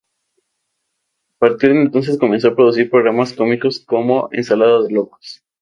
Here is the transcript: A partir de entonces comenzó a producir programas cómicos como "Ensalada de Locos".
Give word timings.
A 1.29 1.37
partir 1.37 1.71
de 1.73 1.81
entonces 1.83 2.17
comenzó 2.17 2.47
a 2.47 2.55
producir 2.55 2.89
programas 2.89 3.33
cómicos 3.33 3.81
como 3.85 4.29
"Ensalada 4.31 4.81
de 4.81 4.89
Locos". 4.91 5.43